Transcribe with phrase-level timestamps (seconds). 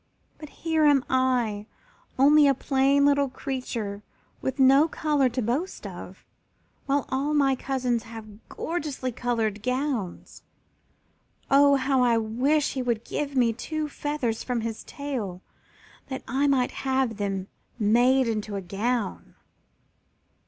[0.39, 1.67] "But here am I,
[2.17, 4.01] only a plain little creature,
[4.41, 6.25] with no color to boast of,
[6.87, 10.41] while all my cousins have gorgeously colored gowns.
[11.51, 15.43] Oh, how I do wish he would give me two feathers from his tail
[16.07, 17.47] that I might have them
[17.77, 19.35] made into a gown!"